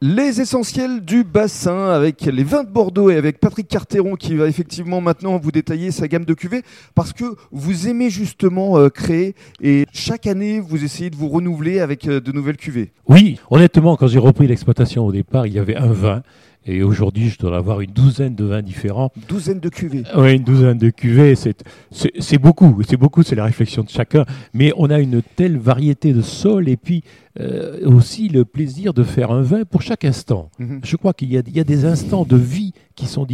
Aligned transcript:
Les 0.00 0.40
essentiels 0.40 1.04
du 1.04 1.24
bassin 1.24 1.90
avec 1.90 2.24
les 2.24 2.44
vins 2.44 2.62
de 2.62 2.68
Bordeaux 2.68 3.10
et 3.10 3.16
avec 3.16 3.40
Patrick 3.40 3.66
Carteron 3.66 4.14
qui 4.14 4.36
va 4.36 4.46
effectivement 4.46 5.00
maintenant 5.00 5.38
vous 5.38 5.50
détailler 5.50 5.90
sa 5.90 6.06
gamme 6.06 6.24
de 6.24 6.34
cuvées 6.34 6.62
parce 6.94 7.12
que 7.12 7.24
vous 7.50 7.88
aimez 7.88 8.08
justement 8.08 8.78
euh, 8.78 8.90
créer 8.90 9.34
et 9.60 9.86
chaque 9.92 10.28
année 10.28 10.60
vous 10.60 10.84
essayez 10.84 11.10
de 11.10 11.16
vous 11.16 11.28
renouveler 11.28 11.80
avec 11.80 12.06
euh, 12.06 12.20
de 12.20 12.30
nouvelles 12.30 12.58
cuvées. 12.58 12.92
Oui, 13.08 13.40
honnêtement, 13.50 13.96
quand 13.96 14.06
j'ai 14.06 14.20
repris 14.20 14.46
l'exploitation 14.46 15.04
au 15.04 15.10
départ, 15.10 15.48
il 15.48 15.54
y 15.54 15.58
avait 15.58 15.74
un 15.74 15.90
vin. 15.90 16.22
Et 16.68 16.82
aujourd'hui, 16.82 17.30
je 17.30 17.38
dois 17.38 17.56
avoir 17.56 17.80
une 17.80 17.92
douzaine 17.92 18.34
de 18.34 18.44
vins 18.44 18.60
différents. 18.60 19.10
Une 19.16 19.22
douzaine 19.22 19.58
de 19.58 19.70
cuvées. 19.70 20.02
Oui, 20.14 20.36
une 20.36 20.44
douzaine 20.44 20.76
de 20.76 20.90
cuvées, 20.90 21.34
c'est, 21.34 22.38
beaucoup. 22.38 22.82
C'est 22.86 22.98
beaucoup, 22.98 23.22
c'est 23.22 23.34
la 23.34 23.44
réflexion 23.44 23.82
de 23.82 23.88
chacun. 23.88 24.26
Mais 24.52 24.72
on 24.76 24.90
a 24.90 25.00
une 25.00 25.22
telle 25.22 25.56
variété 25.56 26.12
de 26.12 26.20
sols 26.20 26.68
et 26.68 26.76
puis 26.76 27.02
euh, 27.40 27.80
aussi 27.86 28.28
le 28.28 28.44
plaisir 28.44 28.92
de 28.92 29.02
faire 29.02 29.30
un 29.30 29.40
vin 29.40 29.64
pour 29.64 29.80
chaque 29.80 30.04
instant. 30.04 30.50
Mhm. 30.58 30.80
Je 30.84 30.96
crois 30.96 31.14
qu'il 31.14 31.32
y 31.32 31.38
a 31.38 31.64
des 31.64 31.84
instants 31.86 32.24
de 32.24 32.36
vie 32.36 32.67
qui 32.98 33.06
sont 33.06 33.24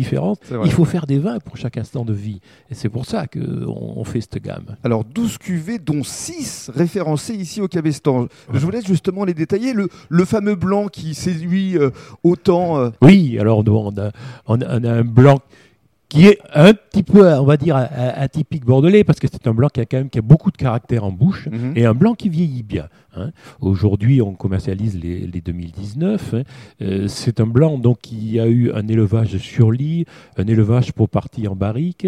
vrai. 0.57 0.67
Il 0.67 0.73
faut 0.73 0.85
faire 0.85 1.07
des 1.07 1.19
vins 1.19 1.39
pour 1.41 1.57
chaque 1.57 1.77
instant 1.79 2.05
de 2.05 2.13
vie. 2.13 2.41
Et 2.71 2.75
c'est 2.75 2.89
pour 2.89 3.07
ça 3.07 3.27
qu'on 3.27 3.41
on 3.97 4.05
fait 4.05 4.21
cette 4.21 4.43
gamme. 4.43 4.77
Alors 4.85 5.05
12 5.05 5.39
cuvées 5.39 5.79
dont 5.79 6.03
6 6.05 6.71
référencées 6.75 7.35
ici 7.35 7.61
au 7.61 7.69
Cabestan. 7.69 8.27
Je 8.53 8.59
vous 8.59 8.71
laisse 8.71 8.87
justement 8.87 9.25
les 9.25 9.35
détailler. 9.35 9.73
Le, 9.73 9.89
le 10.09 10.25
fameux 10.25 10.55
blanc 10.55 10.89
qui 10.89 11.15
séduit 11.15 11.77
euh, 11.79 11.91
autant. 12.23 12.79
euh, 12.79 12.91
Oui, 13.03 13.39
alors 13.39 13.65
nous, 13.65 13.75
on 13.77 13.97
a, 13.99 14.11
on 14.47 14.61
a- 14.61 14.79
on 14.79 14.85
a 14.85 14.93
un 14.93 15.03
blanc 15.05 15.39
qui 16.11 16.27
est 16.29 16.39
un 16.55 16.75
petit 16.75 17.03
peu, 17.03 17.27
on 17.27 17.45
va 17.45 17.57
dire, 17.57 17.75
atypique 17.77 18.65
bordelais, 18.65 19.03
parce 19.03 19.19
que 19.19 19.27
c'est 19.27 19.49
un 19.49 19.55
blanc 19.55 19.69
qui 19.69 19.81
a 19.81 19.85
quand 19.87 19.97
même 19.97 20.11
qui 20.11 20.19
a 20.19 20.23
beaucoup 20.23 20.53
de 20.53 20.57
caractère 20.57 21.03
en 21.03 21.11
bouche, 21.11 21.49
Mhm. 21.51 21.73
et 21.75 21.87
un 21.87 21.95
blanc 21.95 22.15
qui 22.15 22.29
vieillit 22.29 22.63
bien. 22.63 22.87
Hein. 23.17 23.31
Aujourd'hui, 23.61 24.21
on 24.23 24.35
commercialise 24.35 24.99
les, 25.01 25.27
les 25.27 25.41
2019. 25.41 26.35
hein. 26.35 26.43
Euh, 26.83 27.09
c'est 27.09 27.41
un 27.41 27.47
blanc 27.47 27.79
donc 27.79 27.99
qui 28.03 28.39
a 28.41 28.47
eu 28.47 28.71
un 28.73 28.87
élevage 28.89 29.37
sur 29.39 29.71
lit, 29.73 30.05
un 30.37 30.47
élevage 30.47 30.93
pour 30.93 31.09
partie 31.09 31.49
en 31.49 31.55
barrique. 31.57 32.07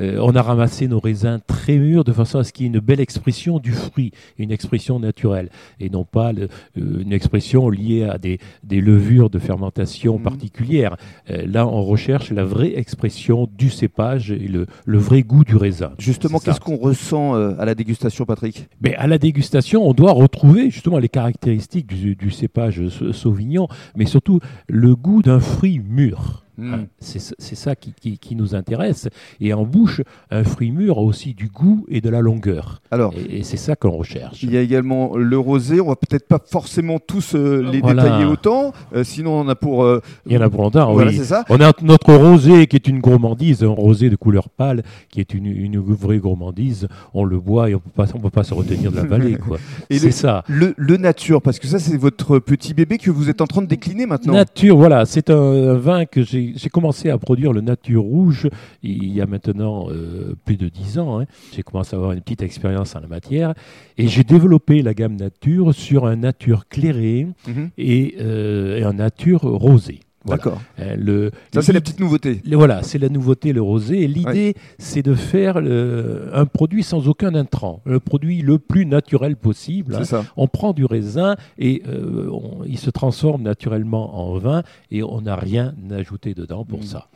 Euh, 0.00 0.18
on 0.22 0.34
a 0.34 0.42
ramassé 0.42 0.88
nos 0.88 1.00
raisins 1.00 1.38
très 1.46 1.76
mûrs 1.78 2.04
de 2.04 2.12
façon 2.12 2.38
à 2.38 2.44
ce 2.44 2.52
qu'il 2.52 2.66
y 2.66 2.68
ait 2.68 2.72
une 2.72 2.80
belle 2.80 3.00
expression 3.00 3.58
du 3.58 3.72
fruit, 3.72 4.12
une 4.38 4.50
expression 4.50 4.98
naturelle, 4.98 5.50
et 5.80 5.90
non 5.90 6.04
pas 6.04 6.32
le- 6.32 6.48
euh, 6.78 7.02
une 7.02 7.12
expression 7.12 7.68
liée 7.68 8.04
à 8.04 8.18
des, 8.18 8.38
des 8.64 8.80
levures 8.80 9.30
de 9.30 9.38
fermentation 9.38 10.16
Mhm. 10.18 10.22
particulières. 10.22 10.96
Là, 11.28 11.66
on 11.66 11.82
recherche 11.82 12.30
la 12.30 12.44
vraie 12.44 12.76
expression 12.78 13.48
du 13.58 13.68
cépage 13.70 14.30
et 14.30 14.48
le, 14.48 14.66
le 14.84 14.98
vrai 14.98 15.22
goût 15.22 15.44
du 15.44 15.56
raisin. 15.56 15.92
Justement, 15.98 16.38
qu'est-ce 16.38 16.60
qu'on 16.60 16.76
ressent 16.76 17.34
à 17.34 17.64
la 17.64 17.74
dégustation, 17.74 18.24
Patrick? 18.24 18.68
Mais 18.80 18.94
à 18.96 19.06
la 19.06 19.18
dégustation, 19.18 19.86
on 19.88 19.92
doit 19.92 20.12
retrouver 20.12 20.45
justement 20.70 20.98
les 20.98 21.08
caractéristiques 21.08 21.86
du, 21.86 22.30
cépage 22.30 22.88
sau- 22.88 23.12
sauvignon, 23.12 23.68
mais 23.96 24.06
surtout 24.06 24.40
le 24.68 24.94
goût 24.94 25.22
d'un 25.22 25.40
fruit 25.40 25.78
mûr. 25.78 26.45
Mm. 26.58 26.74
Hein, 26.74 26.84
C'est 27.00 27.54
ça 27.54 27.74
qui, 27.76 27.92
qui- 28.00 28.18
qui 28.18 28.34
nous 28.36 28.54
intéresse. 28.54 29.08
Et 29.40 29.52
en 29.52 29.64
bouche, 29.64 30.00
un 30.30 30.44
fruit 30.44 30.70
mûr 30.70 30.98
a 30.98 31.02
aussi 31.02 31.34
du 31.34 31.48
goût 31.48 31.84
et 31.88 32.00
de 32.00 32.08
la 32.08 32.20
longueur. 32.20 32.80
Alors, 32.90 33.12
Et, 33.14 33.38
et 33.38 33.42
c'est 33.42 33.56
ça 33.56 33.76
qu'on 33.76 33.90
recherche. 33.90 34.42
il 34.42 34.52
y 34.52 34.56
a 34.56 34.60
également 34.60 35.16
le 35.16 35.38
rosé. 35.38 35.80
On 35.80 35.88
va 35.88 35.96
peut-être 35.96 36.26
pas 36.26 36.40
forcément 36.44 36.98
tous 36.98 37.34
euh, 37.34 37.62
les 37.70 37.80
Voilà. 37.80 38.04
détailler 38.04 38.24
autant. 38.24 38.72
euh, 38.94 39.04
sinon, 39.04 39.40
on 39.40 39.48
a 39.48 39.54
pour. 39.54 39.84
euh, 39.84 40.00
Il 40.26 40.32
y 40.32 40.38
en 40.38 40.40
a 40.40 40.48
pour 40.50 40.62
longtemps, 40.62 40.92
voilà, 40.92 41.10
oui. 41.10 41.16
c'est 41.16 41.24
ça. 41.24 41.44
On 41.50 41.60
a 41.60 41.72
notre 41.82 42.14
rosé 42.14 42.66
qui 42.66 42.76
est 42.76 42.88
une 42.88 43.00
gourmandise, 43.00 43.62
un 43.62 43.68
rosé 43.68 44.08
de 44.10 44.16
couleur 44.16 44.48
pâle 44.48 44.82
qui 45.10 45.20
est 45.20 45.34
une, 45.34 45.46
une 45.46 45.78
vraie 45.78 46.18
gourmandise. 46.18 46.88
On 47.14 47.24
le 47.24 47.38
boit 47.38 47.70
et 47.70 47.74
on 47.74 47.82
on 47.96 48.18
peut 48.20 48.30
pas 48.30 48.44
se 48.44 48.54
retenir 48.54 48.90
de 48.92 48.96
la 48.96 49.04
vallée, 49.04 49.36
c'est 49.90 50.04
le- 50.04 50.10
ça. 50.10 50.44
Le, 50.48 50.74
le 50.76 50.96
nature, 50.96 51.42
parce 51.42 51.58
que 51.58 51.66
ça, 51.66 51.78
c'est 51.78 51.96
votre 51.96 52.38
petit 52.38 52.72
bébé 52.74 52.98
que 52.98 53.10
vous 53.10 53.28
êtes 53.28 53.40
en 53.40 53.46
train 53.46 53.62
de 53.62 53.66
décliner 53.66 54.06
maintenant. 54.06 54.32
Nature, 54.34 54.76
voilà, 54.76 55.04
c'est 55.06 55.30
un, 55.30 55.36
un 55.36 55.74
vin 55.74 56.04
que 56.06 56.22
j'ai 56.22 56.45
j'ai 56.54 56.68
commencé 56.68 57.10
à 57.10 57.18
produire, 57.18 57.52
le 57.52 57.60
Nature 57.60 58.02
Rouge, 58.02 58.48
il 58.82 59.12
y 59.12 59.20
a 59.20 59.26
maintenant 59.26 59.88
euh, 59.90 60.34
plus 60.44 60.56
de 60.56 60.68
10 60.68 60.98
ans. 60.98 61.20
hein. 61.20 61.26
J'ai 61.54 61.62
commencé 61.62 61.94
à 61.94 61.98
avoir 61.98 62.12
une 62.12 62.20
petite 62.20 62.42
expérience 62.42 62.94
en 62.94 63.00
la 63.00 63.08
matière 63.08 63.54
et 63.98 64.06
j'ai 64.08 64.22
développé 64.24 64.82
la 64.82 64.94
gamme 64.94 65.16
Nature 65.16 65.74
sur 65.74 66.06
un 66.06 66.16
Nature 66.16 66.68
clairé 66.68 67.26
Mhm. 67.48 67.70
et, 67.78 68.16
euh, 68.20 68.78
et 68.78 68.82
un 68.84 68.92
Nature 68.92 69.40
rosé. 69.42 70.00
Voilà. 70.26 70.36
D'accord. 70.42 70.60
Euh, 70.80 71.30
Ça, 71.54 71.62
c'est 71.62 71.72
la 71.72 71.80
petite 71.80 72.00
nouveauté. 72.00 72.40
le- 72.44 72.56
Voilà, 72.56 72.82
c'est 72.82 72.98
la 72.98 73.08
nouveauté, 73.08 73.52
le 73.52 73.62
rosé. 73.62 74.02
Et 74.02 74.08
l'idée, 74.08 74.54
c'est 74.78 75.02
de 75.02 75.14
faire 75.14 75.60
le- 75.60 76.28
un 76.34 76.44
produit 76.46 76.82
sans 76.82 77.08
aucun 77.08 77.34
intrant, 77.34 77.80
le 77.84 78.00
produit 78.00 78.42
le 78.42 78.58
plus 78.58 78.86
naturel 78.86 79.36
possible. 79.36 79.94
hein. 79.94 80.04
Ça. 80.04 80.24
On 80.36 80.48
prend 80.48 80.72
du 80.72 80.84
raisin 80.84 81.36
et 81.58 81.82
euh, 81.88 82.28
on- 82.30 82.64
il 82.64 82.78
se 82.78 82.90
transforme 82.90 83.42
naturellement 83.42 84.18
en 84.20 84.36
vin 84.38 84.62
et 84.90 85.02
on 85.02 85.20
n'a 85.22 85.36
rien 85.36 85.74
ajouté 85.90 86.34
dedans 86.34 86.64
pour 86.64 86.80
Mm. 86.80 86.82
ça. 86.82 87.08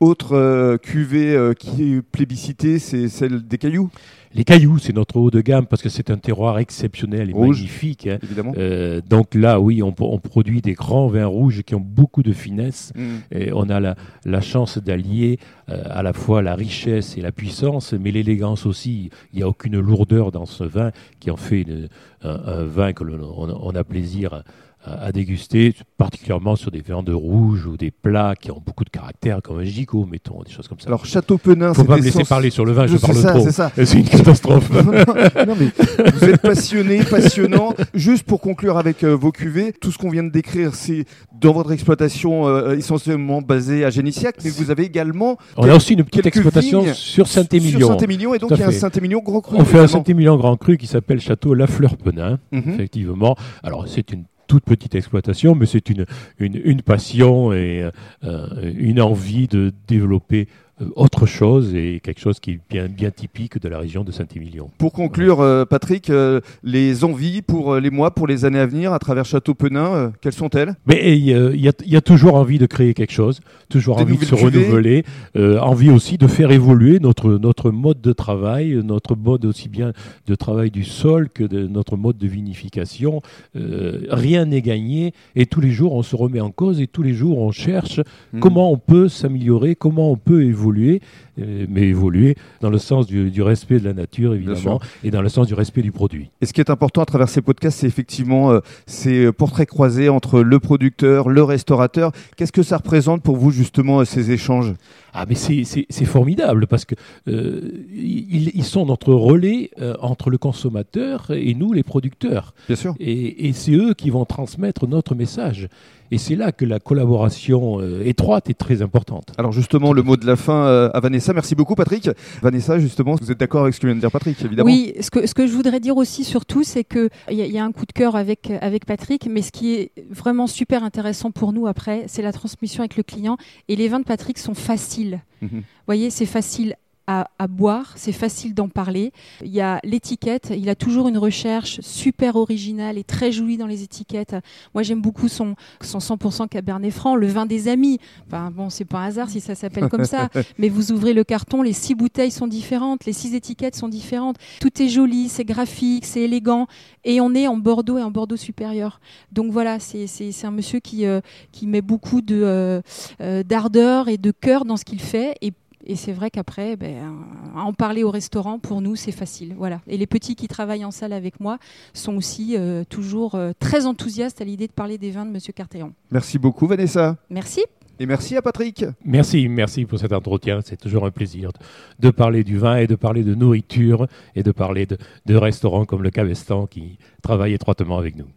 Autre 0.00 0.34
euh, 0.36 0.76
cuvée 0.76 1.52
qui 1.58 1.94
est 1.94 2.02
plébiscitée, 2.02 2.78
c'est 2.78 3.08
celle 3.08 3.46
des 3.46 3.58
cailloux, 3.58 3.90
Les 4.38 4.44
cailloux, 4.44 4.78
c'est 4.78 4.94
notre 4.94 5.16
haut 5.16 5.30
de 5.30 5.40
gamme 5.40 5.66
parce 5.66 5.82
que 5.82 5.88
c'est 5.88 6.10
un 6.10 6.16
terroir 6.16 6.58
exceptionnel 6.60 7.28
et 7.30 7.32
Rouge. 7.32 7.56
magnifique. 7.56 8.06
hein. 8.06 8.18
évidemment. 8.22 8.54
Euh, 8.56 9.00
donc 9.06 9.34
là, 9.34 9.58
oui, 9.60 9.82
on, 9.82 9.92
on 9.98 10.18
produit 10.18 10.62
des 10.62 10.74
grands 10.74 11.08
vins 11.08 11.26
rouges 11.26 11.62
qui 11.64 11.74
ont 11.74 11.80
beaucoup 11.80 12.22
de 12.22 12.32
finesse. 12.32 12.92
Mm. 12.94 13.16
Et 13.32 13.52
on 13.52 13.68
a 13.68 13.80
la, 13.80 13.96
la 14.24 14.40
chance 14.40 14.78
d'allier 14.78 15.38
euh, 15.68 15.82
à 15.90 16.02
la 16.02 16.12
fois 16.12 16.40
la 16.40 16.54
richesse 16.54 17.18
et 17.18 17.20
la 17.20 17.32
puissance, 17.32 17.92
mais 17.92 18.12
l'élégance 18.12 18.64
aussi. 18.64 19.10
Il 19.32 19.38
n'y 19.38 19.42
a 19.42 19.48
aucune 19.48 19.78
lourdeur 19.80 20.30
dans 20.30 20.46
ce 20.46 20.62
vin 20.64 20.92
qui 21.20 21.30
en 21.32 21.36
fait 21.36 21.62
une- 21.62 21.88
un, 22.22 22.30
un 22.46 22.64
vin 22.64 22.92
que 22.92 23.04
l'on 23.04 23.18
on, 23.36 23.48
on 23.60 23.74
a 23.74 23.84
plaisir 23.84 24.32
à, 24.34 24.42
à 24.84 25.12
déguster, 25.12 25.74
particulièrement 25.98 26.56
sur 26.56 26.70
des 26.70 26.80
viandes 26.80 27.08
rouges 27.10 27.66
ou 27.66 27.76
des 27.76 27.90
plats 27.90 28.34
qui 28.40 28.50
ont 28.50 28.62
beaucoup 28.64 28.84
de 28.84 28.90
caractère, 28.90 29.40
comme 29.42 29.58
un 29.58 29.64
gigot, 29.64 30.06
mettons, 30.06 30.42
des 30.42 30.50
choses 30.50 30.66
comme 30.68 30.80
ça. 30.80 30.86
Alors, 30.86 31.04
Château 31.04 31.36
Penin, 31.36 31.74
faut 31.74 31.82
c'est 31.82 31.86
pas 31.88 31.96
me 31.96 32.02
laisser 32.02 32.18
sens- 32.20 32.28
parler 32.28 32.50
sur 32.50 32.64
le 32.64 32.72
vin, 32.72 32.86
je 32.86 32.96
C'est 32.96 33.06
parle 33.06 33.16
ça, 33.18 33.30
trop. 33.32 33.44
c'est 33.44 33.52
ça. 33.52 33.70
C'est 33.84 33.98
une 33.98 34.04
catastrophe. 34.08 34.70
non, 34.70 35.54
mais 35.58 35.68
vous 36.12 36.24
êtes 36.24 36.40
passionné, 36.40 37.02
passionnant. 37.04 37.74
Juste 37.94 38.22
pour 38.24 38.40
conclure 38.40 38.78
avec 38.78 39.04
euh, 39.04 39.14
vos 39.16 39.32
cuvées, 39.32 39.72
tout 39.72 39.90
ce 39.92 39.98
qu'on 39.98 40.10
vient 40.10 40.24
de 40.24 40.30
décrire, 40.30 40.74
c'est 40.74 41.04
dans 41.40 41.52
votre 41.52 41.72
exploitation 41.72 42.46
euh, 42.48 42.76
essentiellement 42.76 43.42
basée 43.42 43.84
à 43.84 43.90
Génissiac, 43.90 44.36
mais 44.44 44.50
vous 44.50 44.70
avez 44.70 44.84
également 44.84 45.36
On 45.56 45.68
a 45.68 45.74
aussi 45.74 45.94
une 45.94 46.04
petite 46.04 46.26
exploitation 46.26 46.82
sur 46.84 46.94
sur 46.94 47.26
Saint-Émilion. 47.28 47.88
Saint-Émilion, 47.88 48.34
et 48.34 48.38
donc 48.38 48.50
il 48.52 48.58
y 48.58 48.62
a 48.62 48.68
un. 48.68 48.72
Saint-Émilion 48.72 49.20
gros 49.20 49.40
cru. 49.42 49.56
On 49.58 49.64
fait 49.64 49.78
un. 49.80 49.86
Saint-Émilion 49.88 50.36
Grand 50.36 50.56
Cru 50.56 50.76
qui 50.78 50.86
s'appelle 50.86 51.20
Château 51.20 51.52
La 51.54 51.66
Fleur 51.66 51.96
Penin. 51.96 52.38
Mhm. 52.52 52.62
effectivement. 52.74 53.36
Alors, 53.62 53.86
c'est 53.88 54.12
une 54.12 54.24
toute 54.48 54.64
petite 54.64 54.96
exploitation, 54.96 55.54
mais 55.54 55.66
c'est 55.66 55.90
une, 55.90 56.06
une, 56.40 56.82
passion 56.82 57.52
et 57.52 57.88
euh, 58.24 58.72
une 58.74 59.00
envie 59.00 59.46
de 59.46 59.72
développer 59.86 60.48
autre 60.96 61.26
chose 61.26 61.74
et 61.74 62.00
quelque 62.02 62.20
chose 62.20 62.38
qui 62.40 62.52
est 62.52 62.60
bien, 62.70 62.86
bien 62.86 63.10
typique 63.10 63.60
de 63.60 63.68
la 63.68 63.78
région 63.78 64.04
de 64.04 64.12
Saint-Émilion. 64.12 64.70
Pour 64.78 64.92
conclure, 64.92 65.40
euh, 65.40 65.64
Patrick, 65.64 66.10
euh, 66.10 66.40
les 66.62 67.04
envies 67.04 67.42
pour 67.42 67.74
euh, 67.74 67.80
les 67.80 67.90
mois, 67.90 68.12
pour 68.14 68.26
les 68.26 68.44
années 68.44 68.58
à 68.60 68.66
venir 68.66 68.92
à 68.92 68.98
travers 68.98 69.24
Château 69.24 69.54
Penin, 69.54 69.94
euh, 69.94 70.08
quelles 70.20 70.32
sont-elles? 70.32 70.74
Mais 70.86 71.16
il 71.18 71.24
y, 71.24 71.34
a- 71.68 71.72
y 71.84 72.02
toujours 72.02 72.34
envie 72.34 72.58
de 72.58 72.66
créer 72.66 72.94
quelque 72.94 73.12
chose, 73.12 73.40
toujours 73.68 73.96
Des 73.96 74.02
envie 74.04 74.16
de 74.18 74.24
se 74.24 74.34
renouveler, 74.34 75.04
euh, 75.36 75.58
envie 75.58 75.90
aussi 75.90 76.16
de 76.18 76.26
faire 76.26 76.50
évoluer 76.52 77.00
notre, 77.00 77.32
notre 77.38 77.70
mode 77.70 78.00
de 78.00 78.12
travail, 78.12 78.80
notre 78.84 79.16
mode 79.16 79.44
aussi 79.44 79.68
bien 79.68 79.92
de 80.26 80.34
travail 80.34 80.70
du 80.70 80.84
sol 80.84 81.28
que 81.28 81.44
de 81.44 81.66
notre 81.66 81.96
mode 81.96 82.18
de 82.18 82.26
vinification. 82.26 83.20
Euh, 83.56 84.02
rien 84.10 84.44
n'est 84.44 84.62
gagné 84.62 85.12
et 85.34 85.46
tous 85.46 85.60
les 85.60 85.70
jours 85.70 85.94
on 85.94 86.02
se 86.02 86.14
remet 86.16 86.40
en 86.40 86.50
cause 86.50 86.80
et 86.80 86.86
tous 86.86 87.02
les 87.02 87.14
jours 87.14 87.38
on 87.38 87.50
cherche 87.50 88.00
Mhm. 88.32 88.40
comment 88.40 88.70
on 88.72 88.76
peut 88.78 89.08
s'améliorer, 89.08 89.74
comment 89.74 90.10
on 90.12 90.16
peut 90.16 90.44
évoluer, 90.44 90.67
euh, 90.72 91.66
mais 91.68 91.82
évoluer 91.82 92.36
dans 92.60 92.70
le 92.70 92.78
sens 92.78 93.06
du, 93.06 93.30
du 93.30 93.42
respect 93.42 93.78
de 93.80 93.84
la 93.84 93.92
nature 93.94 94.34
évidemment 94.34 94.80
et 95.04 95.10
dans 95.10 95.22
le 95.22 95.28
sens 95.28 95.46
du 95.46 95.54
respect 95.54 95.82
du 95.82 95.92
produit. 95.92 96.30
Et 96.40 96.46
ce 96.46 96.52
qui 96.52 96.60
est 96.60 96.70
important 96.70 97.02
à 97.02 97.06
travers 97.06 97.28
ces 97.28 97.42
podcasts, 97.42 97.78
c'est 97.80 97.86
effectivement 97.86 98.50
euh, 98.50 98.60
ces 98.86 99.32
portraits 99.32 99.68
croisés 99.68 100.08
entre 100.08 100.40
le 100.40 100.58
producteur, 100.58 101.28
le 101.28 101.42
restaurateur. 101.42 102.12
Qu'est-ce 102.36 102.52
que 102.52 102.62
ça 102.62 102.76
représente 102.78 103.22
pour 103.22 103.36
vous 103.36 103.50
justement 103.50 104.00
euh, 104.00 104.04
ces 104.04 104.30
échanges? 104.30 104.74
Ah 105.14 105.24
mais 105.28 105.34
c'est- 105.34 105.64
formidable 106.04 106.66
parce 106.66 106.84
que 106.84 106.94
euh, 107.28 107.60
ils, 107.92 108.50
ils 108.54 108.64
sont 108.64 108.86
notre 108.86 109.12
relais 109.12 109.70
euh, 109.80 109.94
entre 110.00 110.30
le 110.30 110.38
consommateur 110.38 111.30
et 111.30 111.54
nous 111.54 111.72
les 111.72 111.82
producteurs. 111.82 112.54
Bien 112.66 112.76
sûr. 112.76 112.94
Et, 113.00 113.48
et 113.48 113.52
c'est 113.52 113.72
eux 113.72 113.94
qui 113.94 114.10
vont 114.10 114.24
transmettre 114.24 114.86
notre 114.86 115.14
message. 115.14 115.68
Et 116.10 116.16
c'est 116.16 116.36
là 116.36 116.52
que 116.52 116.64
la 116.64 116.78
collaboration 116.80 117.80
euh, 117.80 118.00
étroite 118.04 118.48
est 118.48 118.58
très 118.58 118.80
importante. 118.80 119.26
Alors 119.36 119.52
justement, 119.52 119.92
le 119.92 120.02
mot 120.02 120.16
de 120.16 120.24
la 120.26 120.36
fin 120.36 120.57
euh, 120.66 120.88
à 120.94 121.00
Vanessa. 121.00 121.32
Merci 121.32 121.54
beaucoup 121.54 121.74
Patrick. 121.74 122.10
Vanessa, 122.42 122.78
justement, 122.78 123.14
vous 123.20 123.30
êtes 123.30 123.38
d'accord 123.38 123.62
avec 123.62 123.74
ce 123.74 123.80
que 123.80 123.86
vient 123.86 123.96
de 123.96 124.00
dire 124.00 124.10
Patrick, 124.10 124.42
évidemment 124.44 124.66
Oui, 124.66 124.94
ce 125.00 125.10
que, 125.10 125.26
ce 125.26 125.34
que 125.34 125.46
je 125.46 125.52
voudrais 125.52 125.80
dire 125.80 125.96
aussi 125.96 126.24
surtout, 126.24 126.62
c'est 126.64 126.84
qu'il 126.84 127.08
y, 127.30 127.42
a- 127.42 127.46
il 127.46 127.52
y 127.52 127.58
a 127.58 127.64
un 127.64 127.72
coup 127.72 127.86
de 127.86 127.92
cœur 127.92 128.16
avec, 128.16 128.50
avec 128.60 128.84
Patrick, 128.86 129.26
mais 129.30 129.42
ce 129.42 129.52
qui 129.52 129.74
est 129.74 129.92
vraiment 130.10 130.46
super 130.46 130.84
intéressant 130.84 131.30
pour 131.30 131.52
nous 131.52 131.66
après, 131.66 132.04
c'est 132.08 132.22
la 132.22 132.32
transmission 132.32 132.80
avec 132.80 132.96
le 132.96 133.02
client. 133.02 133.36
Et 133.68 133.76
les 133.76 133.88
vins 133.88 134.00
de 134.00 134.04
Patrick 134.04 134.38
sont 134.38 134.54
faciles. 134.54 135.20
Mhm. 135.42 135.48
Vous 135.52 135.62
voyez, 135.86 136.10
c'est 136.10 136.26
facile 136.26 136.74
à, 137.08 137.46
boire, 137.48 137.94
c'est 137.96 138.12
facile 138.12 138.52
d'en 138.52 138.68
parler. 138.68 139.12
Il 139.42 139.50
y 139.50 139.62
a 139.62 139.80
l'étiquette, 139.82 140.52
il 140.54 140.68
a 140.68 140.74
toujours 140.74 141.08
une 141.08 141.16
recherche 141.16 141.80
super 141.80 142.36
originale 142.36 142.98
et 142.98 143.04
très 143.04 143.32
jolie 143.32 143.56
dans 143.56 143.66
les 143.66 143.82
étiquettes. 143.82 144.36
Moi, 144.74 144.82
j'aime 144.82 145.00
beaucoup 145.00 145.28
son, 145.28 145.56
son 145.80 145.98
100% 146.00 146.48
Cabernet 146.48 146.92
Franc, 146.92 147.16
le 147.16 147.26
vin 147.26 147.46
des 147.46 147.68
amis. 147.68 147.98
Enfin, 148.26 148.50
bon, 148.50 148.68
c'est 148.68 148.84
pas 148.84 148.98
un 148.98 149.06
hasard 149.06 149.30
si 149.30 149.40
ça 149.40 149.54
s'appelle 149.54 149.88
comme 149.88 150.04
ça, 150.04 150.28
mais 150.58 150.68
vous 150.68 150.92
ouvrez 150.92 151.14
le 151.14 151.24
carton, 151.24 151.62
les 151.62 151.72
six 151.72 151.94
bouteilles 151.94 152.30
sont 152.30 152.46
différentes, 152.46 153.06
les 153.06 153.14
six 153.14 153.34
étiquettes 153.34 153.74
sont 153.74 153.88
différentes. 153.88 154.36
Tout 154.60 154.82
est 154.82 154.88
joli, 154.88 155.30
c'est 155.30 155.44
graphique, 155.44 156.04
c'est 156.04 156.20
élégant, 156.20 156.66
et 157.04 157.22
on 157.22 157.34
est 157.34 157.46
en 157.46 157.56
Bordeaux 157.56 157.96
et 157.96 158.02
en 158.02 158.10
Bordeaux 158.10 158.36
supérieur. 158.36 159.00
Donc 159.32 159.50
voilà, 159.50 159.78
c'est 159.78 160.06
un 160.44 160.50
monsieur 160.50 160.80
qui, 160.80 161.06
euh, 161.06 161.22
qui 161.52 161.66
met 161.66 161.80
beaucoup 161.80 162.20
euh, 162.30 162.82
euh, 163.22 163.42
d'ardeur 163.42 164.08
et 164.08 164.18
de 164.18 164.30
cœur 164.30 164.66
dans 164.66 164.76
ce 164.76 164.84
qu'il 164.84 165.00
fait, 165.00 165.34
et 165.40 165.54
et 165.88 165.96
c'est 165.96 166.12
vrai 166.12 166.30
qu'après, 166.30 166.76
ben, 166.76 167.14
en 167.56 167.72
parler 167.72 168.04
au 168.04 168.10
restaurant, 168.10 168.58
pour 168.58 168.82
nous, 168.82 168.94
c'est 168.94 169.10
facile. 169.10 169.54
Voilà. 169.56 169.80
Et 169.86 169.96
les 169.96 170.06
petits 170.06 170.36
qui 170.36 170.46
travaillent 170.46 170.84
en 170.84 170.90
salle 170.90 171.14
avec 171.14 171.40
moi 171.40 171.58
sont 171.94 172.14
aussi 172.16 172.56
euh, 172.56 172.84
toujours 172.84 173.34
euh, 173.34 173.52
très 173.58 173.86
enthousiastes 173.86 174.42
à 174.42 174.44
l'idée 174.44 174.66
de 174.66 174.72
parler 174.72 174.98
des 174.98 175.10
vins 175.10 175.24
de 175.24 175.30
Monsieur 175.30 175.54
Cartéon. 175.54 175.94
Merci 176.10 176.38
beaucoup, 176.38 176.66
Vanessa. 176.66 177.16
Merci. 177.30 177.64
Et 177.98 178.06
merci 178.06 178.36
à 178.36 178.42
Patrick. 178.42 178.84
Merci, 179.02 179.48
merci 179.48 179.86
pour 179.86 179.98
cet 179.98 180.12
entretien. 180.12 180.60
C'est 180.62 180.76
toujours 180.76 181.06
un 181.06 181.10
plaisir 181.10 181.50
de, 181.98 182.10
parler 182.10 182.44
du 182.44 182.58
vin 182.58 182.76
et 182.76 182.86
de 182.86 182.94
parler 182.94 183.24
de 183.24 183.34
nourriture 183.34 184.06
et 184.36 184.42
de 184.42 184.52
parler 184.52 184.84
de, 184.84 184.98
de 185.26 185.34
restaurants 185.36 185.86
comme 185.86 186.02
le 186.02 186.10
Cabestan 186.10 186.66
qui 186.66 186.98
travaille 187.22 187.54
étroitement 187.54 187.98
avec 187.98 188.14
nous. 188.14 188.26